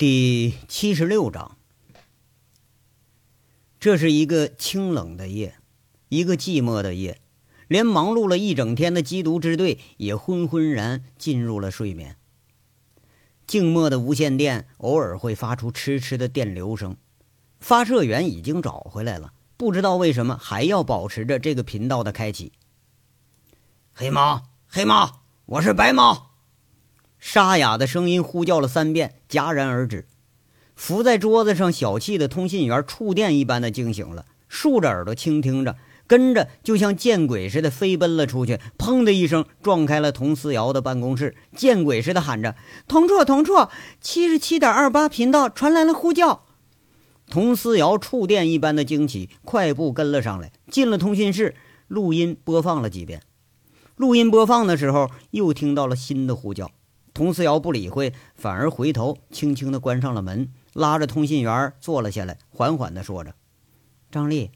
[0.00, 1.58] 第七十六章，
[3.78, 5.58] 这是一个清冷的夜，
[6.08, 7.20] 一个寂寞的夜，
[7.68, 12.16] 连忙碌了一整天的缉毒支队也昏昏然进入了睡眠。
[13.46, 16.96] 静默的无线电偶尔会发出痴痴的电流声，
[17.58, 22.52] 发射员已经找回来了，不知道为什么还要保持着这个频道的开启。
[23.92, 26.29] 黑猫，黑猫，我是白猫。
[27.20, 30.06] 沙哑的声音呼叫了三遍，戛然而止。
[30.74, 42.56] 伏在桌子上小气的通信员触电一般的惊醒了，竖着耳朵倾听着，跟着就像见鬼似的飞奔了出去，砰的一声撞开了佟思瑶的办公室，见鬼似的喊着
[42.88, 43.68] ：“同处，同处，
[44.00, 46.46] 七十七点二八频道传来了呼叫。”
[47.30, 51.54] 佟思瑶触电一般的惊起，快步跟了上来，进了通讯室，
[51.86, 53.22] 录音播放了几遍。
[53.96, 56.70] 录音播放的时候，又听到了新的呼叫。
[57.20, 63.34] 佟思瑶不理会，反而回头轻轻地关上了门，拉着通信员坐了下来，缓缓地说着
[64.10, 64.52] ：“张丽，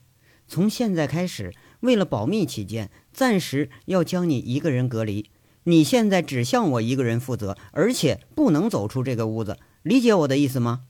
[0.48, 5.28] 从现在开始，为了保密起见，暂时要将你一个人隔离。
[5.64, 9.58] 你现在只向我一个人负责，而且不能走出这个屋子。
[9.82, 10.86] 理解我的意思吗？”“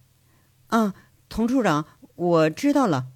[0.70, 0.94] 啊，
[1.28, 3.06] 佟处长，我知道了。”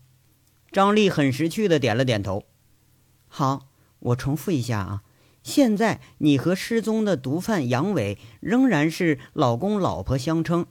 [0.73, 2.43] 张丽很识趣地点了点头。
[3.29, 3.69] “好，
[4.01, 5.03] 我重复一下啊。”
[5.49, 10.67] 现在你和失踪的毒贩杨伟仍然是老公老婆相称，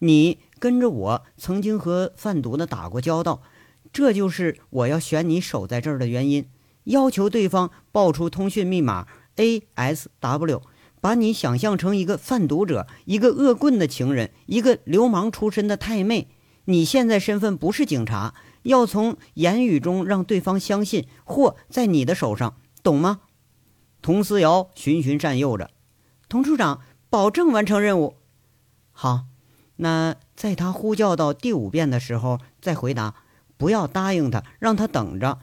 [0.00, 3.40] 你跟着我曾经和贩毒的打过交道，
[3.90, 6.46] 这就是我要选你守在这儿的原因。
[6.84, 10.60] 要求对方报出通讯密码 A S W，
[11.00, 16.28] 把你想象成一个贩毒者，一个恶棍的情人，一个流氓出身的太妹。
[16.66, 23.20] 你现在身份不是警察，要从言语中让对方相信货在你的手上，懂吗？
[24.08, 25.70] 佟思瑶循循善诱着，
[26.30, 28.14] 佟处长保证完成任务。
[28.90, 29.24] 好，
[29.76, 33.16] 那在他呼叫到第五遍的时候再回答，
[33.58, 35.40] 不要答应他，让他等着。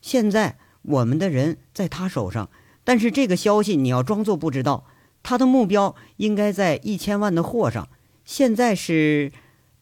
[0.00, 2.48] 现在我们的人在他手上，
[2.84, 4.86] 但是这个消息你要装作不知道。
[5.22, 7.86] 他的目标应该在一千万的货上。
[8.24, 9.30] 现在是，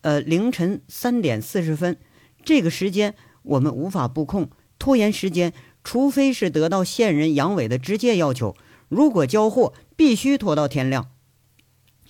[0.00, 1.96] 呃，凌晨三点四十分，
[2.44, 4.50] 这个时间我们无法布控，
[4.80, 5.52] 拖延时间。
[5.84, 8.56] 除非是得到线人杨伟的直接要求，
[8.88, 11.10] 如果交货必须拖到天亮。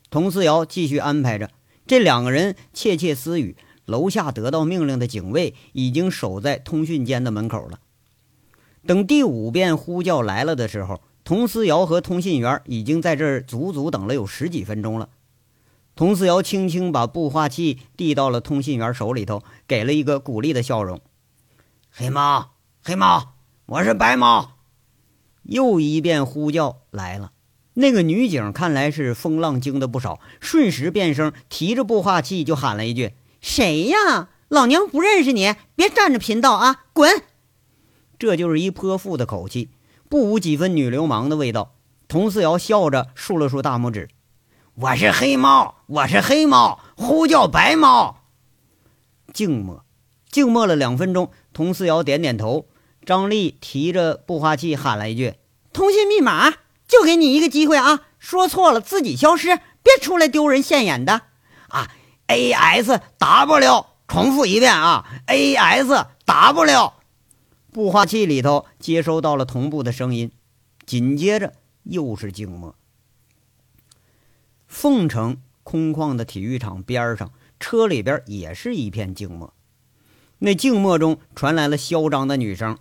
[0.08, 1.50] 佟思瑶继续安排着，
[1.86, 3.56] 这两个人窃窃私语。
[3.86, 7.80] 楼下得到命令的警卫已经守在通讯间的门口了。
[8.86, 15.10] 等第五遍呼叫来了的时候，佟思瑶和通信员已经在这儿足足等了有十几分钟了。
[15.94, 21.02] 佟思瑶轻轻把步话器递到了通信员手里头，给了一个鼓励的笑容
[21.92, 22.52] ：“黑猫，
[22.82, 23.33] 黑猫。”
[23.66, 24.58] 我是白猫，
[25.44, 27.32] 又一遍呼叫来了。
[27.72, 34.28] 那个女警看来是风浪惊的不少，瞬时变声，提着步话器就喊了一句：“谁呀？
[34.48, 37.22] 老娘不认识你，别占着频道啊，滚！”
[38.18, 39.70] 这就是一泼妇的口气，
[40.10, 41.74] 不无几分女流氓的味道。
[42.06, 44.10] 佟思瑶笑着竖了竖大拇指
[44.76, 48.24] ：“我是黑猫，我是黑猫，呼叫白猫。”
[49.32, 49.86] 静默，
[50.30, 51.30] 静默了两分钟。
[51.54, 52.66] 佟思瑶点点头。
[53.04, 55.34] 张丽提着步话器喊了一句
[55.72, 56.50] ：“通信密码，
[56.88, 58.00] 就给你一个机会啊！
[58.18, 61.22] 说错了自己消失，别出来丢人现眼的
[61.68, 61.90] 啊
[62.28, 66.92] ！A S W，重复一遍啊！A S W，
[67.70, 70.32] 步话器里头接收到了同步的声音，
[70.86, 72.74] 紧接着又是静默。
[74.66, 79.52] 凤城空旷的体育场边上，车里边也是一片静默。
[80.38, 82.78] 那静默中传来了嚣张的女声。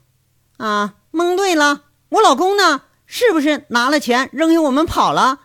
[0.57, 2.83] 啊，蒙对了，我老公呢？
[3.05, 5.41] 是不是拿了钱扔下我们跑了？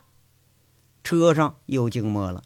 [1.04, 2.42] 车上又静默了。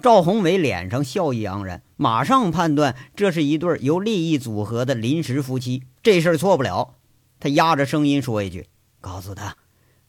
[0.00, 6.94] 赵宏伟脸上笑意盎然，马上判断这是一对由利益组合的临时夫妻，这事错不了。
[7.38, 8.68] 他压着声音说一句
[9.00, 9.56] ：“告诉他，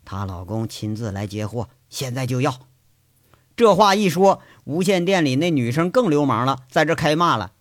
[0.04, 2.60] 她老公亲自来接货，现在就要。”
[3.56, 7.54] 这话一说，无线电里那女生更流氓了，在这开骂了：“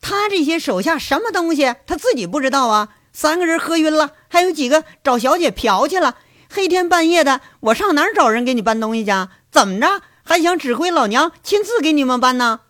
[0.00, 1.74] 他这些手下什么东西？
[1.86, 6.16] 他自己不知道啊？”三个人喝晕了，还有几个找小姐嫖去了。
[6.48, 9.10] 黑天半夜的，我上哪儿找人给你搬东西去？
[9.50, 12.60] 怎么着，还想指挥老娘亲自给你们搬呢？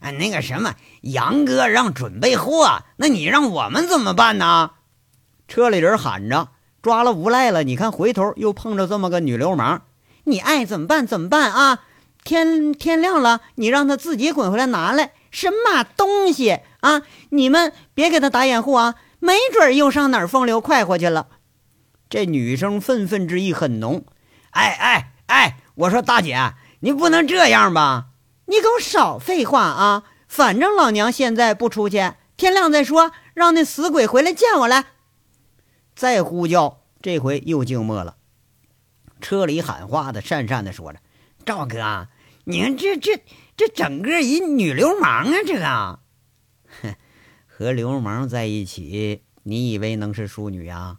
[0.00, 4.72] 哎，那个什么，杨哥让准备货，那你让我们怎么办呢？
[5.46, 6.48] 车里人喊着，
[6.82, 7.62] 抓了无赖了。
[7.64, 9.82] 你看，回头又碰着这么个女流氓，
[10.24, 11.80] 你爱怎么办怎么办啊？
[12.22, 17.02] 天天亮了，你让他自己滚回来拿来什么东西啊？
[17.30, 18.94] 你们别给他打掩护啊！
[19.20, 21.28] 没准又上哪儿风流快活去了。
[22.08, 24.04] 这女生愤愤之意很浓。
[24.50, 25.56] 哎哎哎！
[25.76, 28.08] 我说大姐，你不能这样吧？
[28.46, 30.02] 你给我少废话啊！
[30.26, 33.12] 反正老娘现在不出去，天亮再说。
[33.34, 34.86] 让那死鬼回来见我来。
[35.94, 38.16] 再呼叫，这回又静默了。
[39.20, 40.98] 车里喊话的讪讪的说着
[41.46, 42.08] ：“赵哥，
[42.44, 43.22] 你看这这
[43.56, 45.34] 这整个一女流氓啊！
[45.46, 45.98] 这个，
[46.82, 46.94] 哼，
[47.60, 50.96] 和流氓在一起，你以为能是淑女呀？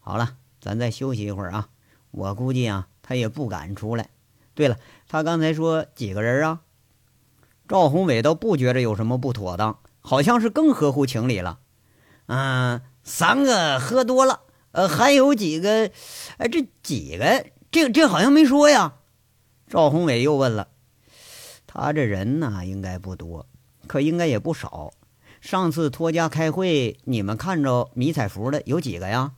[0.00, 1.68] 好了，咱再休息一会儿啊。
[2.12, 4.08] 我估计啊，他也不敢出来。
[4.54, 6.62] 对了，他刚才说几个人啊？”
[7.68, 11.58] 赵宏伟倒不觉着有什么不妥当，好像是更合乎情理了。
[12.24, 14.40] 嗯，三个喝多了，
[14.72, 15.90] 呃，还有几个，
[16.38, 18.94] 哎，这几个，这这好像没说呀。
[19.68, 20.68] 赵宏伟又问了，
[21.66, 23.44] 他这人呢，应该不多，
[23.86, 24.94] 可应该也不少。
[25.40, 29.32] 上次托家开会，你们看着迷彩服的有几个呀？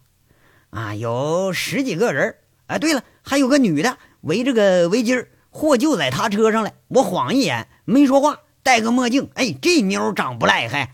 [0.70, 2.36] 啊，有十几个人。
[2.66, 5.26] 哎，对了，还有个女的，围着个围巾。
[5.50, 9.28] 货就在他车上了，我晃一眼没说话，戴个墨镜。
[9.34, 10.92] 哎，这妞长不赖，还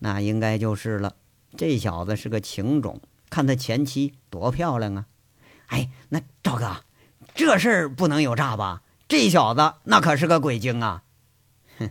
[0.00, 1.14] 那应该就是了。
[1.56, 3.00] 这小子是个情种，
[3.30, 5.06] 看他前妻多漂亮啊！
[5.68, 6.78] 哎，那赵哥，
[7.36, 8.82] 这事儿不能有诈吧？
[9.06, 11.04] 这小子那可是个鬼精啊！
[11.78, 11.90] 哼，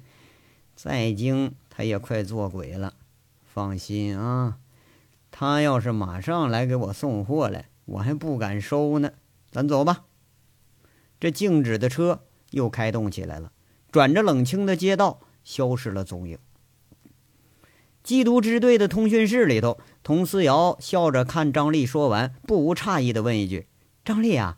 [0.75, 2.93] 再精他也快做鬼了。
[3.43, 4.59] 放心啊，
[5.29, 9.11] 他要是马上来给我送货来，我还不敢收呢。
[9.51, 10.05] 咱走吧。
[11.19, 13.51] 这静止的车又开动起来了，
[13.91, 16.37] 转着冷清的街道，消失了踪影。
[18.03, 23.67] 缉毒支队的通讯室里头，佟思瑶笑着看张丽说完，不无诧异的问一句
[24.05, 24.57] ：“张丽啊，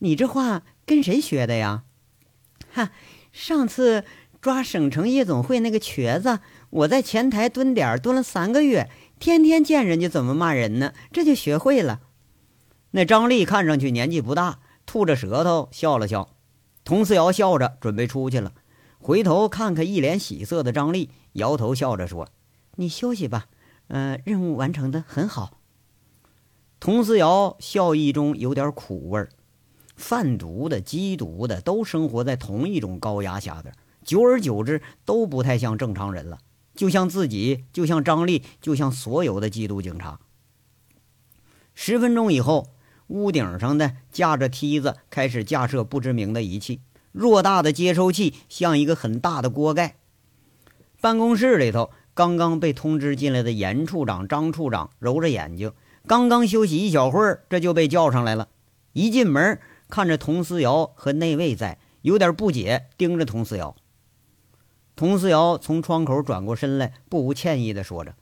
[0.00, 1.84] 你这话跟谁学的呀
[2.72, 2.90] ？”“哈，
[3.30, 4.04] 上次
[4.40, 12.00] 抓省城夜总会那个瘸子，我在前台蹲点蹲了三个月，天天见人家怎么骂人呢，这就学会了。”
[12.92, 14.60] 那张丽看上去年纪不大。
[14.86, 16.30] 吐着舌头笑了笑，
[16.82, 18.54] 佟思瑶笑着准备出去了，
[18.98, 22.30] 回头看看一脸喜色的张丽，摇头笑着说
[22.76, 23.48] ：“你休息吧，
[23.88, 25.58] 呃，任务完成的很好。”
[26.80, 29.28] 佟思瑶笑意中有点苦味儿。
[29.94, 33.74] 贩毒的、缉毒的都生活在同一种高压下边，
[34.04, 36.38] 久而久之都不太像正常人了，
[36.78, 40.20] 就像自己，就像张丽，就像所有的缉毒警察。
[41.74, 42.68] 十分钟以后。
[43.08, 46.82] 屋顶上的架着梯子，开始架设不知名的仪器。
[47.14, 49.96] 偌大的接收器像一个很大的锅盖。
[51.00, 55.72] 办公室里头，刚刚被通知进来的严处长、张处长揉着眼睛，
[56.06, 58.48] 刚刚休息一小会儿，这就被叫上来了。
[58.92, 59.58] 一进门，
[59.88, 63.74] 看着佟思瑶和内卫在，有点不解，盯着佟思瑶。
[64.98, 68.16] 佟思瑶从窗口转过身来，不无歉意地说着：“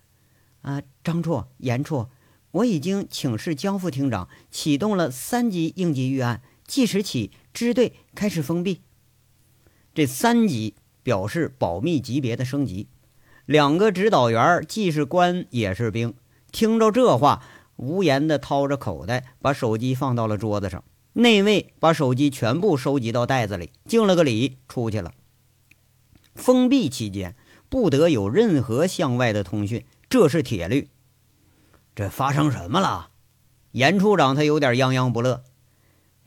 [0.60, 2.08] 啊，张处、严处。”
[2.52, 8.82] 我已经请示江副厅长，启动了三级应急预案，即时起支队开始封闭。
[9.94, 12.88] 这三级表示保密级别的升级。
[13.46, 16.12] 两个指导员既是官也是兵，
[16.52, 17.42] 听着这话，
[17.76, 20.84] 无言的掏着口袋，把手机放到了桌子上。
[21.14, 25.12] 内卫把手机全部收集到袋子里，敬了个礼，出去了。
[26.36, 27.34] 封闭期间
[27.68, 30.88] 不得有任何向外的通讯，这是铁律。
[31.94, 33.10] 这发生什么了？
[33.72, 35.42] 严处长他有点泱泱不乐。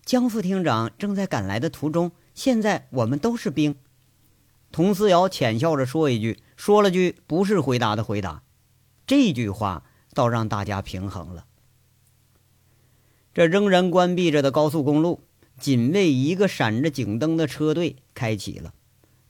[0.04, 3.76] 江副厅长正在赶来的途中，现在我们都是兵。
[4.72, 8.44] 佟思瑶浅笑着说一句，说了句不是回答的回答。
[9.08, 9.84] 这句话
[10.14, 11.46] 倒让大家平衡了。
[13.34, 15.22] 这仍然关闭着的高速公路，
[15.60, 18.74] 仅为一个闪着警灯的车队开启了。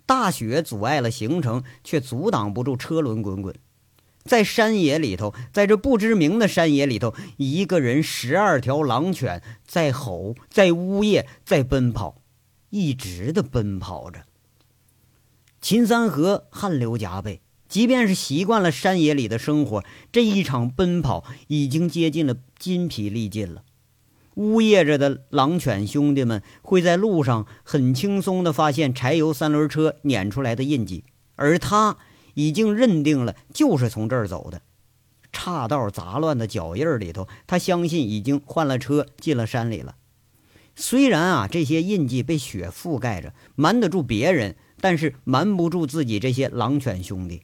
[0.10, 3.56] 大雪阻碍了行程，却阻挡不住车轮滚滚。
[4.24, 12.24] 在山野里头，在这不知名的山野里头，一个人十二条狼犬在吼，在呜咽，在奔跑，
[12.72, 14.26] 一直的奔跑着。
[15.62, 23.62] 秦三河汗流浃背，即便是习惯了山野里的生活，这一场奔跑已经接近了筋疲力尽了。
[24.40, 31.04] 呜咽着的狼犬兄弟们会在路上很轻松地发现柴油三轮车碾出来的印记，
[31.36, 31.98] 而他。
[32.36, 34.62] 已经认定了，就是从这儿走的。
[35.34, 39.98] 岔道杂乱的脚印里头，他相信已经换了车进了山里了。
[40.74, 47.42] 虽然啊，这些印记被雪覆盖着，瞒得住别人，但是瞒不住自己这些狼犬兄弟。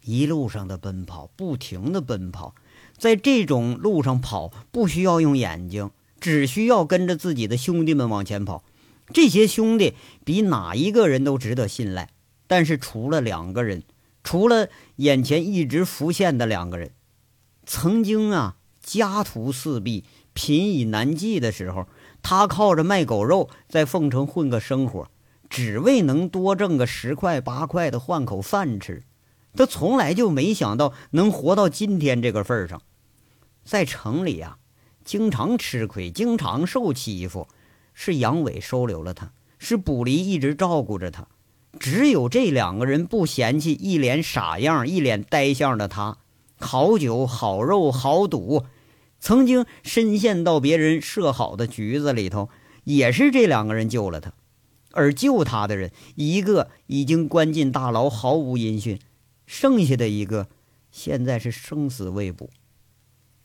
[0.00, 2.54] 一路上的奔跑，不停的奔跑，
[2.96, 8.64] 在这种路上跑，不需要用眼睛，只需要跟着自己的兄弟们往前跑。
[9.12, 12.10] 这些兄弟比哪一个人都值得信赖。
[12.46, 13.82] 但是除了两个人，
[14.22, 16.92] 除了眼前一直浮现的两个人，
[17.66, 21.86] 曾经啊家徒四壁、贫以难继的时候，
[22.22, 25.08] 他靠着卖狗肉在凤城混个生活。
[25.50, 29.04] 只为能多挣个十块八块的换口饭吃。
[29.56, 32.82] 他从来就没想到能活到今天这个份上。
[33.64, 34.58] 在城里啊，
[35.04, 37.48] 经常吃亏，经常受欺负，
[37.94, 41.26] 是杨伟收留了他，是卜离一直照顾着他。
[41.78, 46.18] 只有这两个人不嫌弃一脸傻样、一脸呆相的他。
[46.56, 48.64] 好酒、好肉、好赌，
[49.18, 52.48] 曾经深陷到别人设好的局子里头，
[52.84, 54.32] 也是这两个人救了他。
[54.92, 58.98] 而救他的人，一个已经关进大牢，毫无音讯；
[59.46, 60.48] 剩下的一个，
[60.90, 62.50] 现在是生死未卜。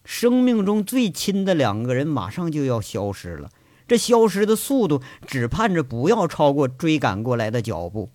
[0.06, 3.52] 生命中最亲的两个人，马上就要消失了。
[3.88, 8.12] 这消失的速度，只盼着不要超过追赶过来的脚步。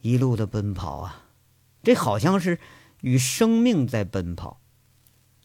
[0.00, 1.26] 一路的奔跑啊，
[1.84, 2.58] 这好像是
[3.00, 4.60] 与生命在奔跑，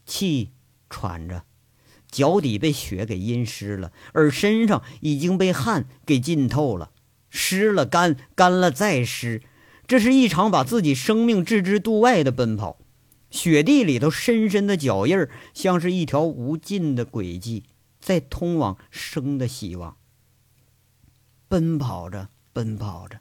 [0.04, 0.50] 气
[0.90, 1.44] 喘着，
[2.10, 6.90] 脚底被雪给阴湿了，而身上已经被汗给浸透了，
[7.30, 9.42] 湿了干，干了再湿，
[9.88, 12.76] 这是一场把自己生命置之度外的奔跑。
[13.30, 17.64] 雪地里头深深的脚印儿，像是一条无尽的轨迹，
[17.98, 19.96] 在通往生的希望。
[21.48, 23.20] 奔跑着，奔跑着。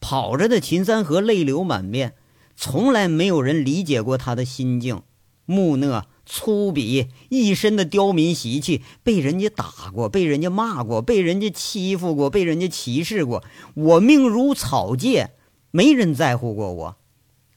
[0.00, 2.14] 跑着的秦三河泪流满面，
[2.56, 5.02] 从来没有人理解过他的心境。
[5.44, 13.44] 木讷、粗鄙，一身的刁民习气，被人家打过，被人家骂过，被人家欺负过，被人家歧视过。
[13.74, 15.32] 我命如草芥，
[15.70, 16.96] 没人在乎过我，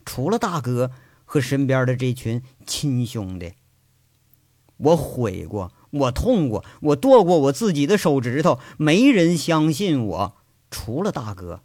[0.05, 0.91] 除了大哥
[1.25, 3.53] 和身边的这群亲兄弟。
[4.77, 10.37] 我悔过，我痛过，我剁过我自己的手指头，没人相信我，
[10.69, 11.61] 除了大哥。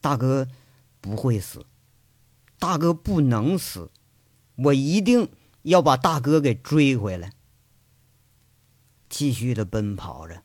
[0.00, 0.48] 大哥
[1.00, 1.66] 不会死，
[2.58, 3.90] 大哥不能死，
[4.56, 5.28] 我一定
[5.62, 7.32] 要把大哥给追回来。
[9.08, 10.42] 继续的奔跑着，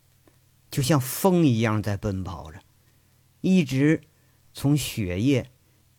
[0.69, 2.59] 就像风一样在奔跑着，
[3.41, 4.01] 一直
[4.57, 5.51] 从雪夜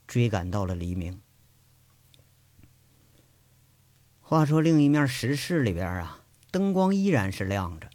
[0.07, 1.21] 追赶到了黎明。
[4.21, 7.91] 话说另一面石室里边啊，灯光依然是亮着，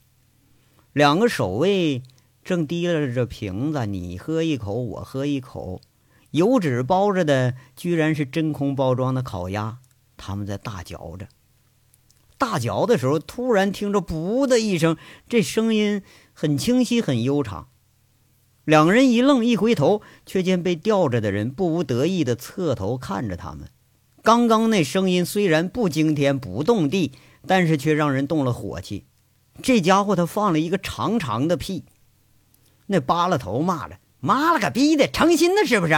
[0.94, 2.04] 两个守卫。
[2.44, 5.82] 正提拉着瓶子，你喝一口，我喝一口，
[6.32, 9.80] 油纸包着的居然是真空包装的烤鸭。
[10.18, 11.28] 他们在大嚼着，
[12.38, 16.04] 大嚼的时候，突然听着“噗”的一声，这声音
[16.34, 17.68] 很清晰，很悠长。
[18.64, 23.70] 两人一愣，一回头，却见被吊着的人不无得意的侧头看着他们。
[24.24, 27.14] 刚刚那声音虽然不惊天不动地，
[27.48, 29.06] 但是却让人动了火气。
[29.64, 31.86] 这家伙他放了一个长长的屁。
[32.86, 35.94] 那扒拉头骂着：“妈了个逼的，成心的，是不是？”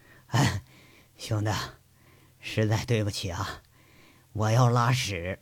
[0.28, 0.62] 哎，
[1.16, 1.50] 兄弟，
[2.40, 3.62] 实在对不起啊，
[4.32, 5.38] 我要拉屎，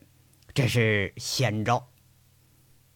[0.52, 1.88] 这是先兆。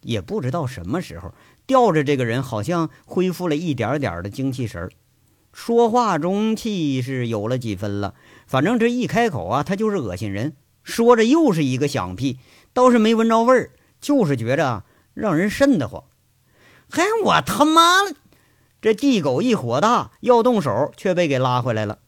[0.01, 1.33] 也不知道什么时候，
[1.65, 4.89] 吊着这个人好像恢复了一点点的精气神，
[5.53, 8.13] 说话中气是有了几分了。
[8.47, 10.53] 反正这一开口啊，他就是恶心人。
[10.83, 12.39] 说着又是一个响屁，
[12.73, 16.03] 倒是没闻着味儿，就是觉着让人瘆得慌。
[16.89, 18.15] 嘿，我他妈的！
[18.81, 21.99] 这地狗一火大，要动手，却被给拉回来了。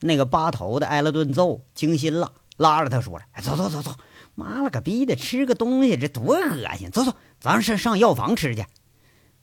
[0.00, 3.94] 那个八头的挨了顿揍，惊心了，拉着他说：“了：“走走走走，
[4.34, 6.90] 妈了个逼的，吃个东西这多恶心！
[6.90, 7.12] 走走，
[7.46, 8.66] 咱上上药房吃去。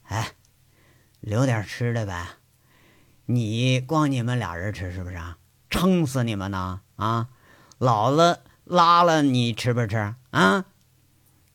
[0.10, 0.34] 哎，
[1.22, 2.32] 留点吃的呗。
[3.28, 5.38] 你光你们俩人吃是不是啊？
[5.70, 6.82] 撑死你们呢！
[6.98, 7.30] 啊，
[7.78, 10.16] 老子拉了你吃不吃？
[10.32, 10.66] 啊！”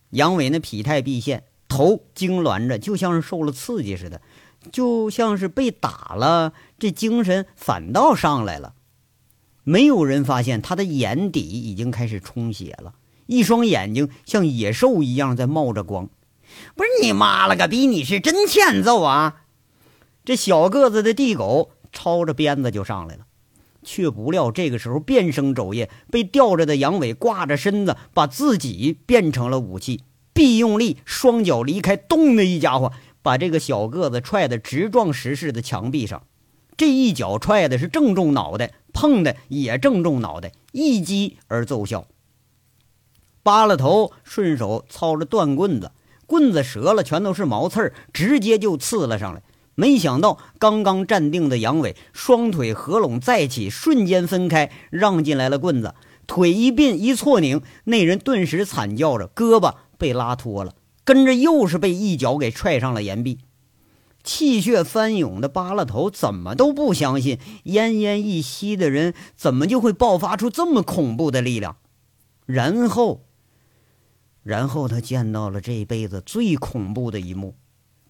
[0.08, 1.44] 杨伟那脾态毕现。
[1.68, 4.22] 头痉挛着，就像是受了刺激似的，
[4.72, 8.72] 就像是被打了，这精神反倒上来了。
[9.64, 12.94] 没有人发现他的眼底已经开始充血了，
[13.26, 16.08] 一双眼睛像野兽一样在冒着光。
[16.78, 17.88] 不是你妈了个逼！
[17.88, 19.42] 你是真欠揍啊！
[20.24, 23.26] 这小个子的地狗抄着鞭子就上来了，
[23.82, 30.02] 却不料这个时候变声肘腋，被吊着的杨伟挂着身子，把自己变成了武器。
[30.32, 32.92] 必用力，双脚离开，咚的一家伙，
[33.22, 36.22] 把这个小个子踹得直撞石室的墙壁上。
[36.76, 42.06] 这一脚踹的是正中脑袋，碰的也正中脑袋，一击而奏效。
[43.42, 45.90] 扒了头，顺手操着断棍子，
[46.28, 49.42] 棍子折了，全都是毛刺儿，直接就刺了上来。
[49.74, 55.94] 没想到刚刚站定的杨伟，双腿合拢再起，瞬间分开，让进来了棍子，
[56.28, 59.74] 腿一并一错拧，那人顿时惨叫着，胳膊。
[59.96, 63.38] 被拉脱了，跟着又是被一脚给踹上了岩壁，
[64.22, 71.78] 气血翻涌的扒拉头怎么都不相信，奄奄一息的人怎么就会爆发出这么恐怖的力量？
[72.46, 73.22] 然后，
[74.48, 77.54] 然后他见到了这辈子最恐怖的一幕：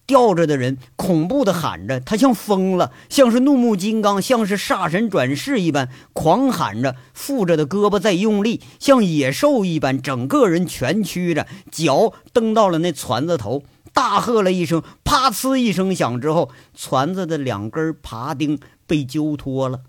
[0.07, 19.81] 吊着的人恐怖的喊着，他像疯了，像是怒目金刚，像是煞神转世一般狂喊着，负着的胳膊在用力，像野兽一般，整个人蜷曲着，脚蹬到了那船子头，大喝了一声，啪呲一声响之后，船子的两根爬钉被揪脱了，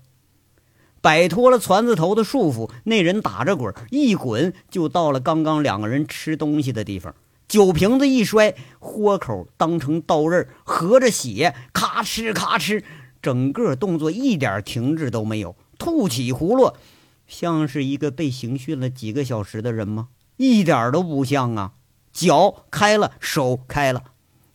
[1.01, 7.13] 摆脱了船子头的束缚，那人打着滚，一滚就到了刚刚两个人吃东西的地方。
[7.47, 12.83] 酒瓶子一摔，豁口当成刀刃，合着血，咔哧咔哧，
[13.21, 16.73] 整个动作一点停滞都没有，吐起葫芦，
[17.27, 20.07] 像是一个被刑讯了几个小时的人吗？
[20.37, 21.73] 一点都不像啊！
[22.13, 24.03] 脚开了，手开了，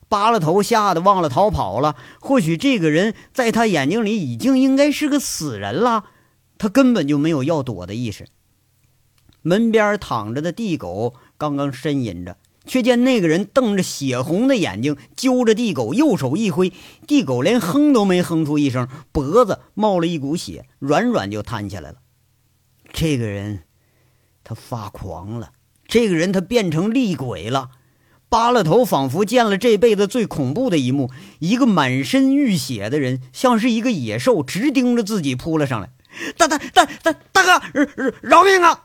[0.08, 1.96] 扒了头，吓得忘了逃跑了。
[2.20, 6.04] 或许这个人在他眼睛里已经应该是个死人了，
[6.58, 8.26] 他根本就没有要躲的意识。
[9.42, 12.36] 门边躺着的地狗刚刚呻吟着。
[12.66, 16.72] 却见那个人瞪着血红的眼睛，揪着地狗，右手一挥，
[17.06, 21.98] 地狗连哼都没哼出一声，脖子冒了一股血，软软就瘫下来了。
[22.92, 23.60] 这个人，
[24.42, 25.52] 他发狂了。
[25.86, 27.70] 这个人，他变成厉鬼了。
[28.28, 35.90] 扒了头，仿佛见了这辈子最恐怖的一幕：一个满身浴血的人，像是一个野兽，直盯着自己扑了上来。
[36.36, 38.84] 大大大大大哥，饶命啊！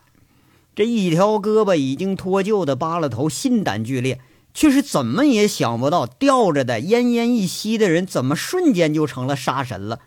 [0.73, 4.21] 这一条胳膊已经脱臼的扒了头，心胆俱裂，
[4.53, 9.99] 却是怎么也想不到，吊着的奄奄一息的人，怎么瞬间就成了杀神了？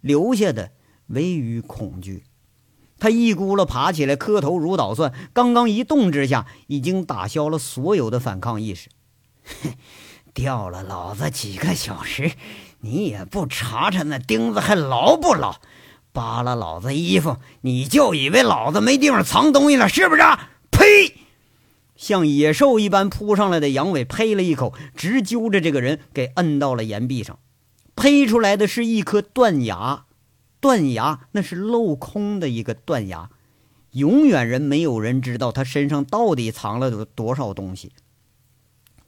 [0.00, 0.72] 留下的
[1.06, 2.24] 唯余恐惧。
[2.98, 8.90] 他一咕噜爬起来，磕头如捣蒜，刚刚一动之下，已经打消了所有的反抗意识。
[10.34, 12.32] 吊了老子几个小时，
[12.80, 15.56] 你也不查查那钉子还牢不牢？
[16.12, 20.22] 扒了老子衣服，你就以为老子没地方藏东西了，是不是？
[20.70, 21.14] 呸！
[21.96, 27.38] 像野兽一般扑上来的杨伟呸了一口，直揪着这个人给摁到了岩壁上。
[27.94, 30.06] 呸出来的是一颗断牙，
[30.60, 33.28] 断牙那是镂空的一个断牙。
[33.92, 37.92] 永远人没有人知道他身上到底藏了多少东西。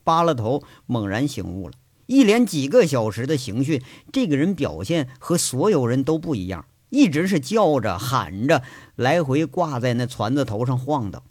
[0.05, 1.75] 扒了头，猛然醒悟了。
[2.07, 3.81] 一连几个小时的刑讯，
[4.13, 6.67] 这个人表现和所有人都不一样。
[6.93, 8.63] 一直是叫着喊着，
[8.97, 11.23] 来回挂在那船子头上晃荡，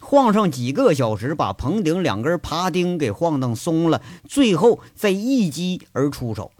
[0.00, 6.52] 晃上几个小时，把棚顶两根爬钉给晃荡松了，最后再一击而出手。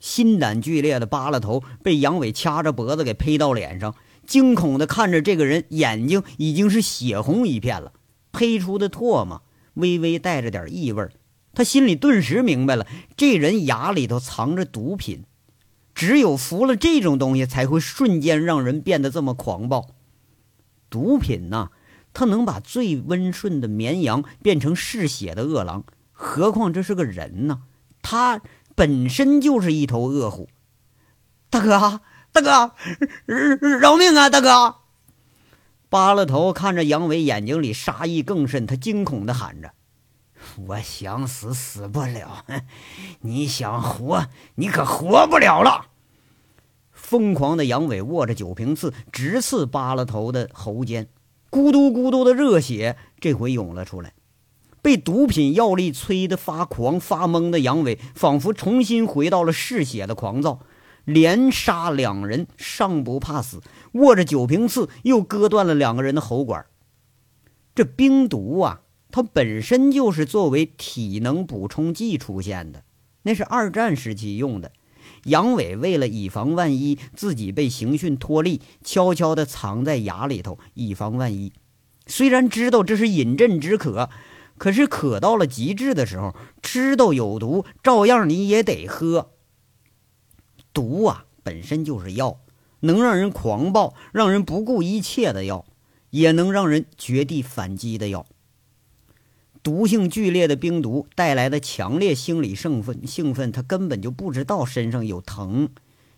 [0.00, 3.94] 心胆俱裂的扒拉头被杨伟掐着脖子给呸到脸上，
[4.26, 7.92] 惊恐的看着这个人，眼睛已经是血红一片了，
[8.32, 9.42] 呸出的唾沫
[9.74, 11.06] 微微带着点异味
[11.52, 15.24] 他心里顿时明白了，这人牙里头藏着毒品。
[15.94, 19.90] 只有服了这种东西，才会瞬间让人变得这么狂暴。
[20.90, 21.70] 毒品呐，
[22.12, 27.62] 它能把最温顺的绵羊变成嗜血的饿狼，何况这是个人呢？
[28.02, 28.42] 他
[28.74, 30.48] 本身就是一头恶虎。
[31.48, 32.00] 大哥，
[32.32, 32.72] 大哥，
[33.78, 34.28] 饶命啊！
[34.28, 34.76] 大哥，
[35.88, 39.72] 扒了头看着杨伟，眼睛里杀意更甚，他惊恐的喊着。
[40.66, 42.44] 我想死死不了，
[43.20, 44.26] 你想活
[44.56, 45.86] 你可活不了了！
[46.92, 51.08] 疯狂的杨伟握着酒瓶刺，直刺扒拉头的喉间，
[51.50, 54.14] 咕嘟咕嘟的热血这回涌了出来。
[54.80, 60.60] 被毒品药力催得发狂发懵的杨伟，仿佛重新回到了嗜血的狂躁，
[61.04, 63.60] 连杀两人尚不怕死，
[63.92, 66.66] 握着酒瓶刺又割断了两个人的喉管。
[67.74, 68.82] 这冰毒啊！
[69.14, 72.82] 它本身就是作为体能补充剂出现的，
[73.22, 74.72] 那是二战时期用的。
[75.26, 81.52] 杨伟为了以防万一，自己被刑讯脱力，悄悄地藏在牙里头，以防万一。
[82.08, 84.10] 虽然知道这是饮鸩止渴，
[84.58, 89.30] 可是渴到了极致的时候，知道有毒，照样你也得喝。
[90.72, 92.40] 毒啊，本身就是药，
[92.80, 95.64] 能让人狂暴、让人不顾一切的药，
[96.10, 98.26] 也能让人绝地反击的药。
[99.64, 105.70] 毒性剧烈的冰毒带来的强烈心理兴奋，兴奋他根本就不知道身上有疼，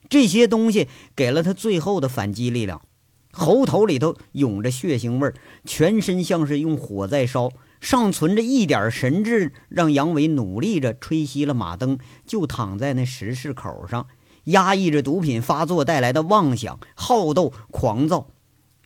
[0.09, 2.83] 这些东西给了他最后的反击力量。
[3.31, 14.09] 喉头里头涌着血腥味儿，全身像是用火在烧，尚存着一点神智，让杨伟努力着吹熄了马灯，就躺在那石室口上，
[14.47, 18.27] 压抑着毒品发作带来的妄想、好斗、狂躁，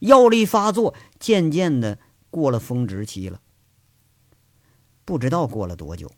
[0.00, 3.40] 药力发作，渐渐的过了峰值期了。
[5.04, 6.10] 不知道过了多久，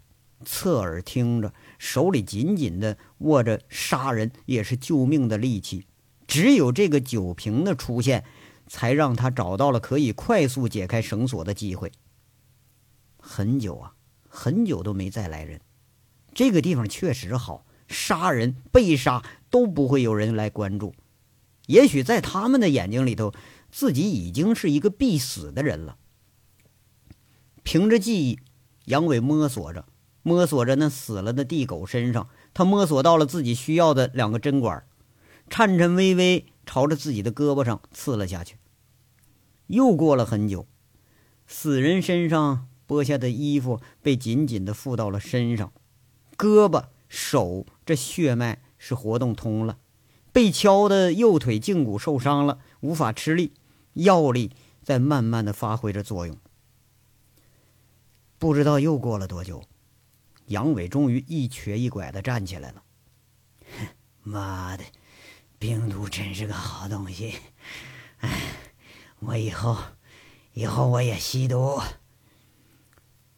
[0.44, 5.86] 侧耳听着，手里紧紧的握着杀人也是救命的利器。
[6.26, 8.24] 只有这个酒瓶的出现，
[8.66, 11.92] 才让他找到了可以快速解开绳索的机会。
[13.18, 13.94] 很久啊，
[14.28, 15.60] 很久都没再来人。
[16.34, 20.94] 这个地方确实好，杀人被杀都不会有人来关注。
[21.66, 23.32] 也许在他们的眼睛里头，
[23.70, 25.98] 自己已经是一个必死的人了。
[27.62, 28.38] 凭着记忆，
[28.86, 29.84] 杨伟摸索着，
[30.22, 34.84] 摸索着那死了的地狗身上，他摸索到了自己需要的两个针管，
[35.48, 38.56] 颤颤巍巍朝着自己的胳膊上刺了下去。
[39.68, 40.66] 又过了很久，
[41.46, 45.72] 死人身上剥下的衣服被紧紧地附到了身上，
[46.36, 49.78] 胳膊、手这血脉是活动通了，
[50.32, 53.52] 被敲的右腿胫骨受伤了，无法吃力，
[53.94, 54.50] 药力
[54.82, 56.36] 在慢慢的发挥着作用。
[58.42, 59.62] 不知道又过了多久，
[60.46, 62.83] 杨伟终于一瘸一拐的站起来了。
[64.24, 64.83] 妈的，
[65.61, 67.35] 病毒真是个好东西！
[68.18, 68.40] 哎，
[69.20, 69.78] 我以后，
[70.55, 71.81] 以后我也吸毒。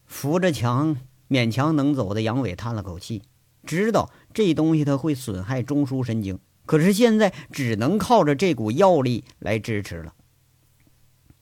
[0.07, 0.97] 扶着墙
[1.29, 3.25] 勉强能走的杨伟叹了口气，
[3.67, 10.15] 知道这东西它会损害中枢神经，可是现在只能靠着这股药力来支持了。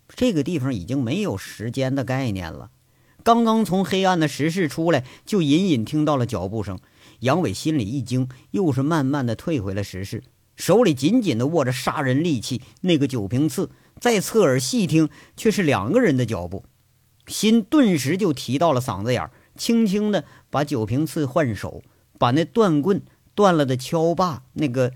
[0.09, 2.73] 这个地方已经没有时间的概念了。
[3.23, 6.79] 刚刚从黑暗的石室出来，就隐隐听到了脚步声。
[7.21, 10.25] 杨伟心里一惊，又是慢慢的退回了石室，
[10.57, 13.71] 手里紧紧的握着杀人利器——那个酒瓶刺。
[14.01, 16.65] 再侧耳细听，却是两个人的脚步，
[17.29, 21.85] 心顿时就提到了嗓子眼儿，轻轻的把酒瓶刺换手，
[22.19, 23.03] 把那断棍
[23.37, 24.93] 断了的锹把那个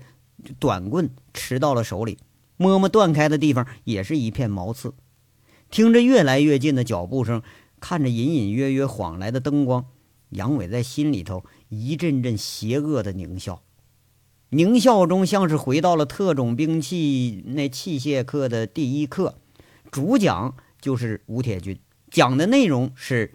[0.59, 2.17] 短棍持到了手里，
[2.57, 4.93] 摸摸断开的地方，也是一片毛刺。
[5.71, 7.41] 听着越来越近的脚步声。
[7.79, 9.85] 看着隐隐约约晃来的灯光，
[10.29, 13.61] 杨伟在心里头一阵阵邪恶的狞笑，
[14.51, 19.35] 狞笑中像是回到了特种兵器那器械课的第一课，
[19.91, 23.33] 主讲就是吴铁军，讲的内容是：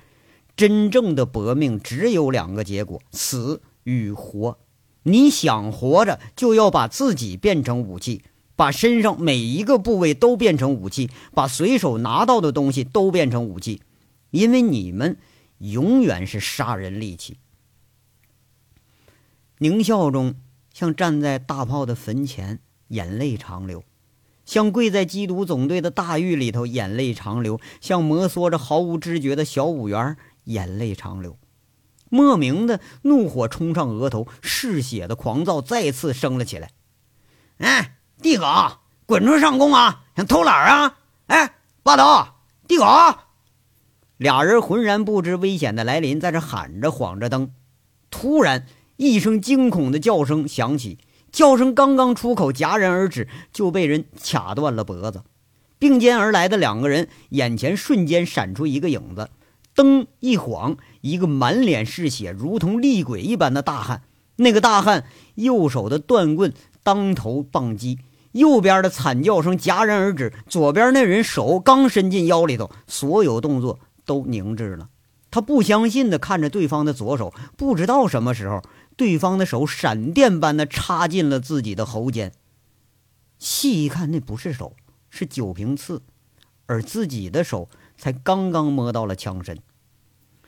[0.57, 4.59] 真正的搏命只有两个结果，死与活。
[5.05, 8.23] 你想活着，就要把自己变成武器，
[8.55, 13.83] 把身上每一个部位都变成武器，把随手拿到的东西都变成武器。
[14.33, 15.17] 因为你们
[15.59, 17.39] 永远是杀人利器。
[19.59, 20.35] 宁孝忠
[20.75, 23.83] 像站在大炮的坟前，眼泪长流；
[24.45, 31.39] 像跪在缉毒总队的大狱里头，眼泪长流；像摩挲着毫无知觉的小五元，眼泪长流。
[32.09, 36.71] 莫名的怒火冲上额头，嗜血的狂躁再次升了起来。
[37.59, 38.45] 哎，地狗，
[39.07, 40.05] 滚出上宫啊！
[40.17, 40.99] 想偷懒啊？
[41.27, 42.85] 哎，霸道，地狗！
[44.23, 47.51] 俩人浑然不知危险的来临，在这喊着，晃着灯。
[48.09, 48.65] 突然，
[48.97, 50.99] 一声惊恐的叫声响起，
[51.33, 55.25] 叫声刚刚出口，戛然而止，就被人卡断了脖子。
[55.81, 59.29] 并肩而来的两个人眼前瞬间闪出一个影子，
[59.75, 64.03] 灯一晃，一个满脸是血、如同厉鬼一般的大汉。
[64.37, 65.05] 那个大汉
[65.35, 66.53] 右手的断棍
[66.85, 67.99] 当头棒击，
[68.31, 70.33] 右边的惨叫声戛然而止。
[70.47, 73.81] 左边那人手刚伸进腰里头，所有动作。
[74.05, 74.89] 都凝滞了，
[75.31, 78.63] 他不相信的看着对方的左手，不知道什么时候，
[78.97, 82.33] 对方的手闪电般的插进了自己的喉间。
[83.39, 84.77] 细一看，那不是手，
[85.11, 86.03] 是酒瓶刺，
[86.67, 89.59] 而自己的手才刚刚摸到了枪身。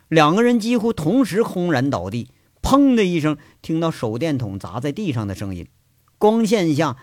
[0.08, 2.30] 两个人几乎同时轰然倒地，
[2.62, 5.66] 砰的一声，听到手电筒砸在地上的声音。
[6.18, 6.96] 光线下，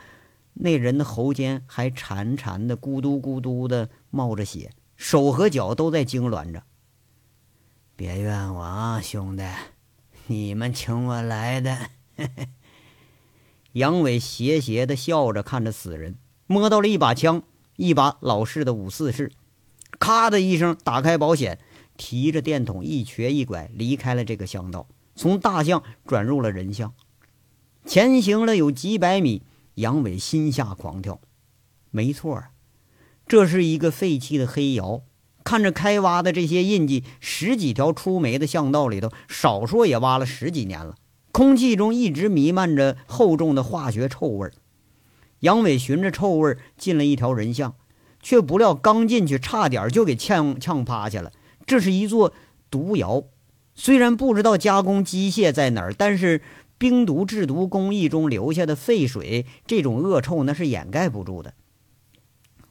[0.54, 4.72] 那人的喉间还潺潺的咕嘟咕嘟的冒着血。
[5.02, 6.62] 手和脚都在痉挛着。
[7.96, 9.44] 别怨我啊，兄弟，
[10.28, 11.90] 你们请我来的。
[13.74, 17.42] 杨伟邪邪的笑着看着死人，摸到了一把枪，
[17.78, 19.32] 一把老式的五四式。
[19.98, 21.58] 咔的一声，打开保险，
[21.98, 26.94] 提着电筒一瘸一拐离开了这个巷道，从大巷转入了人巷。
[27.88, 29.42] 前行了有几百米，
[29.74, 31.20] 杨伟心下狂跳。
[31.90, 32.52] 没错啊。
[33.32, 35.04] 这是一个废弃的黑窑，
[35.46, 40.96] 看着开挖的这些印记，十几条出煤的巷道里头，少说也挖了十几年了。
[41.32, 44.52] 空气中一直弥漫着厚重的化学臭味儿
[45.39, 47.74] 杨伟循着臭味儿进了一条人巷，
[48.22, 51.32] 却不料刚进去，差点就给呛呛趴下了。
[51.65, 52.34] 这是一座
[52.70, 53.24] 毒窑，
[53.74, 56.41] 虽然不知道加工机械在哪儿，但是
[56.78, 61.54] 冰毒制毒工艺中留下的废水，这种恶臭那是掩盖不住的。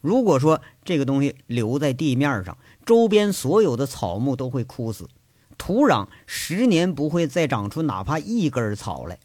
[0.00, 5.08] 如果说这个东西留在地面上，周边所有的草木都会枯死，
[5.58, 9.18] 土壤十年不会再长出哪怕一根草来。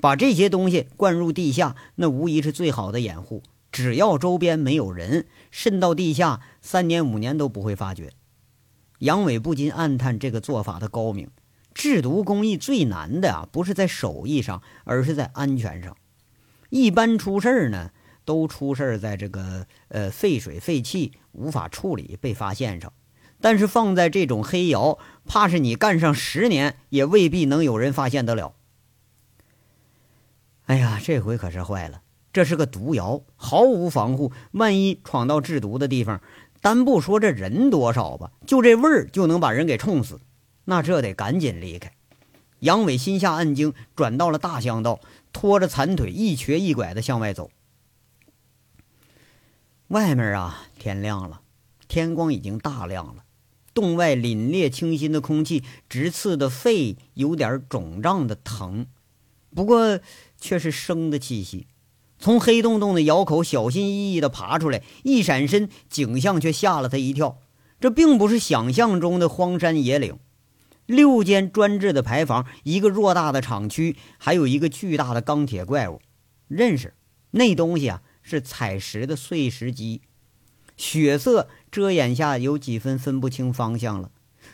[0.00, 3.42] 把这些东西灌入地下，那无疑是最好的掩护。
[3.70, 8.12] 只要周边没有人，渗到地下，三年五年都不会发觉。
[8.98, 11.30] 杨伟不禁暗叹这个做法的高明。
[11.72, 15.96] 制毒工艺最难的啊，不是在手艺上，而是在安全上。
[16.68, 17.90] 一般出事儿呢，
[18.30, 22.92] 都出事儿在这个呃废水废气无法处理被发现上。
[23.40, 28.54] 但是放在这种黑窑，怕是你干上十年也未必能有人发现得了。
[30.66, 36.20] 哎呀，这回可是坏了，这是个毒窑，毫无防护，万一闯到制毒的地方，
[36.60, 40.20] 单不说这人多少吧，就这味儿就能把人给冲死。
[40.66, 41.90] 那这得赶紧离开。
[42.60, 45.00] 杨伟心下暗惊，转到了大乡道，
[45.32, 47.50] 拖着残腿一瘸一拐的向外走。
[49.90, 51.40] 外面啊，天亮了，
[51.88, 53.24] 天光已经大亮了。
[53.74, 58.86] 洞外凛冽清新的空气，直刺的肺有点肿胀的疼，
[59.52, 59.98] 不过
[60.40, 61.66] 却是生的气息。
[62.20, 67.38] 从黑洞洞的窑口小心翼翼地爬出来，一闪身，景象却吓了他一跳。
[67.80, 70.20] 这并不是想象中的荒山野岭，
[70.86, 76.00] 六间专制的牌坊，一个偌大的厂区，还有一个巨大的钢铁怪物。
[76.46, 76.94] 认识
[77.32, 80.02] 那东西啊，是采石的碎石机，
[80.76, 81.48] 血色。
[81.70, 84.10] 遮掩下有几分分不清方向了。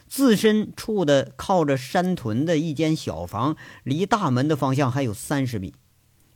[0.06, 5.72] 自身处的靠着山屯的一间小房，离大门的方向还有三十米。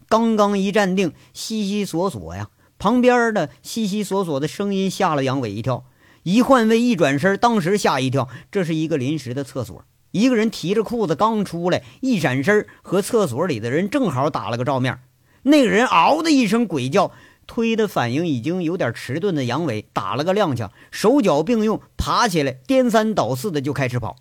[0.09, 2.49] 刚刚一站定，悉悉索索呀，
[2.79, 5.85] 旁边的悉悉索索的声音吓了杨伟一跳。
[6.23, 9.85] 一换位，一转身，当时吓一跳，这是一个临时的厕所。
[10.13, 14.99] 一个人提着裤子刚出来，一闪身，和厕所里的人正好打了个照面。
[15.43, 17.13] 那个人嗷的一声鬼叫。
[17.51, 24.15] 推的反应已经有点迟钝的杨伟打了个踉跄，手脚并用爬起来，颠三倒四的就开始跑。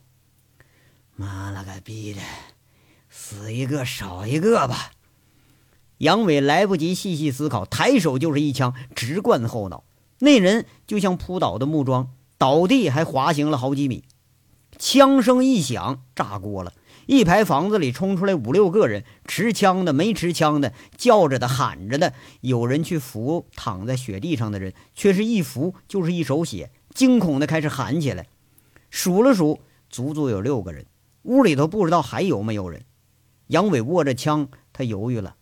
[1.15, 2.21] 妈了个逼的，
[3.07, 4.93] 死一个少一个吧！
[5.99, 9.83] 杨伟来不及细细思考，抬手就是一枪，直贯后脑。
[10.17, 14.05] 那人就像扑倒的木桩，倒地还滑行了好几米。
[14.79, 16.73] 枪声一响，炸锅了。
[17.09, 22.13] 一排房子里冲出来五六个人，持枪的、没持枪的，叫着的、喊着的。
[22.41, 28.27] 有人去扶躺在雪地上的人，却是一扶就是一手血，惊恐的开始喊起来。
[28.91, 30.85] 数了数，足足有六个人。
[31.23, 32.83] 屋里头不知道还有没有人。
[33.47, 35.35] 杨伟握着枪，他犹豫了，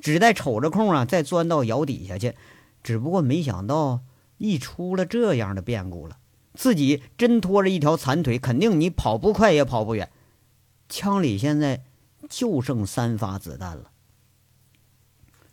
[0.00, 2.34] 只待瞅着空啊，再钻到窑底下去。
[2.82, 4.00] 只不过没想到，
[4.38, 6.16] 一出了这样的变故了，
[6.54, 10.10] 自己真拖着一条残腿，肯定你跑不快也跑不远。
[10.88, 11.84] 枪里现在
[12.28, 13.90] 就剩三发子弹了。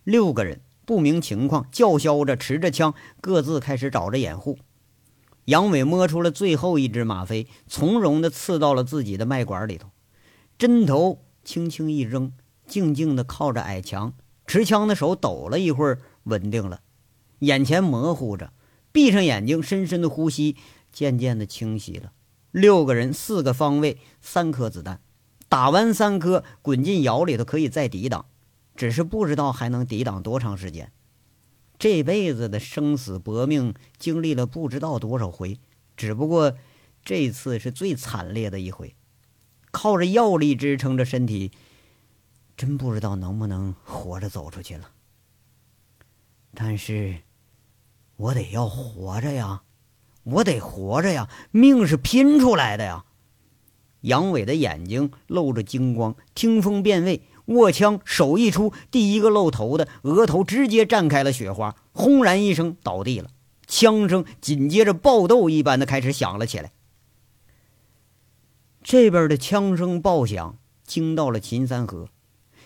[0.03, 4.57] 六个人不明情况，叫嚣着，持着枪，各自开始找着掩护。
[5.45, 9.89] 杨伟摸出了最后一支吗啡，从容地刺到了自己的脉管里头，
[10.57, 12.31] 针头轻轻一扔，
[12.67, 14.13] 静静地靠着矮墙，
[14.45, 16.81] 持枪的手抖了一会儿，稳定了，
[17.39, 18.53] 眼前模糊着，
[18.91, 20.55] 闭上眼睛，深深的呼吸，
[20.91, 22.11] 渐渐的清晰了。
[22.51, 25.01] 六个人，四个方位，三颗子弹。
[25.51, 28.25] 打完三颗，滚进窑里头可以再抵挡，
[28.73, 30.93] 只是不知道还能抵挡多长时间。
[31.77, 35.59] 这辈子的生死搏命经历了不知道多少回，
[35.97, 36.53] 只不过
[37.03, 38.95] 这次是最惨烈的一回。
[39.71, 41.51] 靠着药力支撑着身体，
[42.55, 44.91] 真不知道能不能活着走出去了。
[46.53, 47.23] 但是，
[48.15, 49.63] 我得要活着呀，
[50.23, 53.03] 我得活着呀，命是拼出来的呀。
[54.01, 63.29] 杨伟的眼睛露着金光，听风辨位，握枪，手一出，第一个露头的额头直接绽开了雪花，轰然一声倒地了。
[63.67, 66.71] 枪声紧接着爆豆一般的开始响了起来。
[68.83, 72.07] 这边的枪声爆响，惊到了秦三河。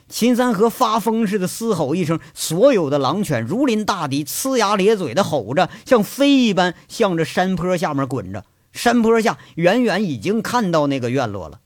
[0.07, 8.45] 秦三河发疯似的嘶吼一声，所有的狼犬如临大敌，呲牙咧嘴的吼着，像飞一般向着山坡下面滚着。
[8.75, 11.61] 山坡下，远远已经看到那个院落了。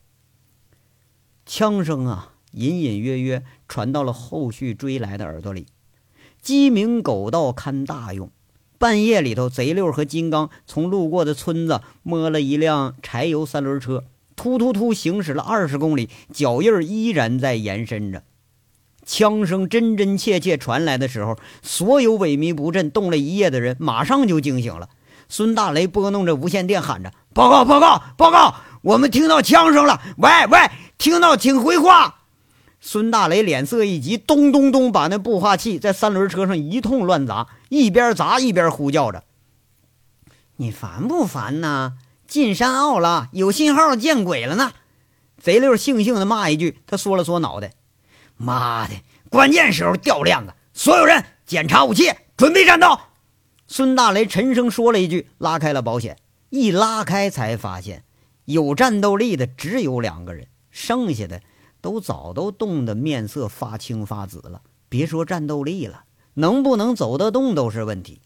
[1.44, 5.66] 枪声啊，隐隐约约传到了后续追来的耳朵里。
[6.40, 8.30] 鸡鸣狗盗堪大用。
[8.78, 14.04] 半夜里头，贼六和金刚从路过的村子摸了一辆柴油三轮车，
[14.36, 18.22] 突突突行驶了二十公里，脚印依然在延伸着。
[19.04, 24.88] 枪声真真切切传来的时候，所有萎靡不振、冻了一夜的人马上就惊醒了。
[25.30, 28.56] 孙大雷拨弄着无线电喊着：“报告，报告，报告！
[28.82, 30.02] 我们听到枪声了！
[30.18, 30.58] 喂喂，
[30.98, 32.16] 听到请回话！”
[32.82, 39.22] 孙大雷脸色一急，咚咚咚把那步话器在三轮车上一通乱砸，一边砸一边呼叫着
[40.56, 41.92] ：“你烦不烦呐？
[42.26, 44.72] 进山坳了，有信号，见鬼了呢！”
[45.40, 47.72] 贼六悻悻地骂一句，他缩了缩脑袋
[48.36, 48.94] ：“妈的，
[49.30, 50.52] 关键时候掉链子！
[50.74, 52.98] 所有人检查武器，准备战斗！”
[53.72, 56.16] 孙大雷沉声说了一句，拉开了保险。
[56.48, 58.02] 一拉开，才发现
[58.44, 61.40] 有战斗力的只有两个人，剩下的
[61.80, 66.02] 都早都冻得面色发青发紫了，别说战斗力了，
[66.34, 68.20] 能不能走得动都是问题。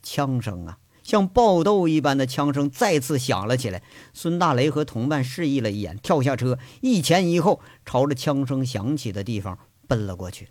[0.00, 3.82] 枪声啊，像爆豆一般的枪声再次响了起来。
[4.12, 10.50] 孙大雷和同伴示意了一眼，跳下车，一前一后朝着枪声响起的地方奔了过去。